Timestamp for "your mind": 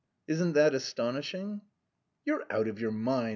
2.79-3.29